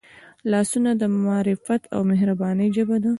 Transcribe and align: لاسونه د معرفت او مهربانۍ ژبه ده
لاسونه 0.51 0.91
د 1.01 1.03
معرفت 1.25 1.81
او 1.93 2.01
مهربانۍ 2.11 2.67
ژبه 2.75 2.97
ده 3.03 3.09